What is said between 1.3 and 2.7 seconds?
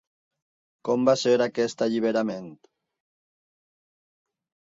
aquest alliberament?